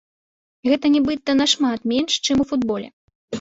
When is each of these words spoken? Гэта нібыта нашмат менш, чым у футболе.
Гэта 0.69 0.85
нібыта 0.95 1.35
нашмат 1.41 1.85
менш, 1.93 2.17
чым 2.25 2.43
у 2.45 2.47
футболе. 2.55 2.89